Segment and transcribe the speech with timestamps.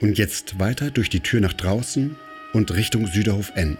[0.00, 2.16] Und jetzt weiter durch die Tür nach draußen
[2.52, 3.78] und Richtung Süderhof enden.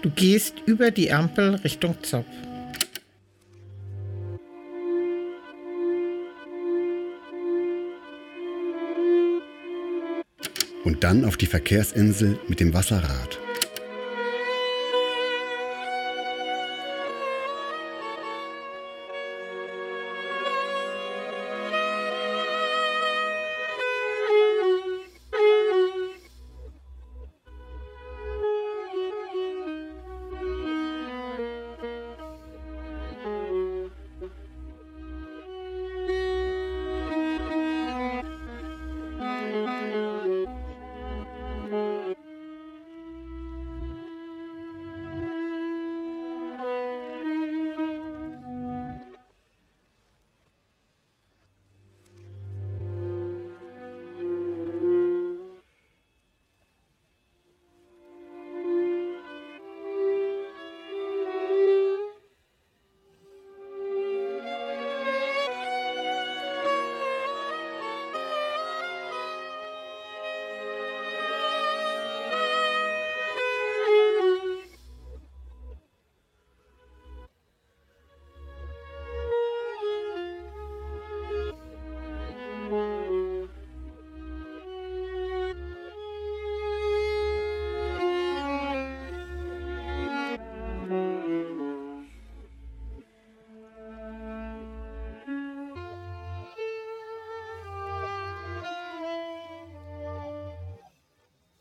[0.00, 2.24] Du gehst über die Ampel Richtung Zopp.
[10.88, 13.38] Und dann auf die Verkehrsinsel mit dem Wasserrad.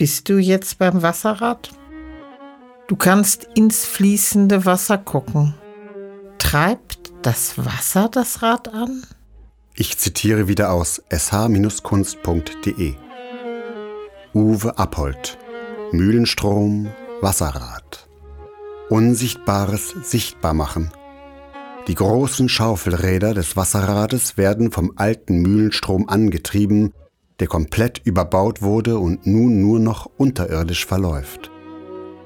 [0.00, 1.72] Bist du jetzt beim Wasserrad?
[2.88, 5.52] Du kannst ins fließende Wasser gucken.
[6.38, 9.02] Treibt das Wasser das Rad an?
[9.74, 12.94] Ich zitiere wieder aus sh-kunst.de.
[14.32, 15.36] Uwe Appold.
[15.92, 16.88] Mühlenstrom,
[17.20, 18.08] Wasserrad.
[18.88, 20.90] Unsichtbares sichtbar machen.
[21.88, 26.94] Die großen Schaufelräder des Wasserrades werden vom alten Mühlenstrom angetrieben,
[27.40, 31.50] der komplett überbaut wurde und nun nur noch unterirdisch verläuft.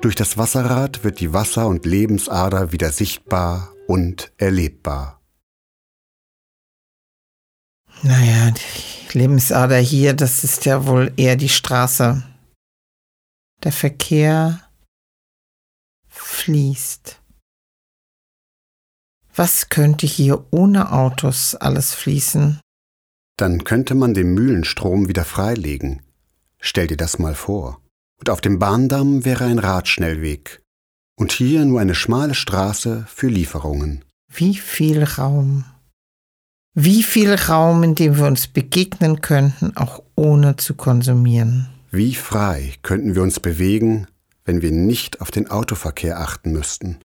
[0.00, 5.20] Durch das Wasserrad wird die Wasser- und Lebensader wieder sichtbar und erlebbar.
[8.02, 12.22] Naja, die Lebensader hier, das ist ja wohl eher die Straße.
[13.62, 14.68] Der Verkehr
[16.08, 17.20] fließt.
[19.36, 22.60] Was könnte hier ohne Autos alles fließen?
[23.36, 26.02] Dann könnte man den Mühlenstrom wieder freilegen.
[26.60, 27.80] Stell dir das mal vor.
[28.18, 30.62] Und auf dem Bahndamm wäre ein Radschnellweg.
[31.16, 34.04] Und hier nur eine schmale Straße für Lieferungen.
[34.28, 35.64] Wie viel Raum.
[36.74, 41.68] Wie viel Raum, in dem wir uns begegnen könnten, auch ohne zu konsumieren.
[41.90, 44.06] Wie frei könnten wir uns bewegen,
[44.44, 46.96] wenn wir nicht auf den Autoverkehr achten müssten.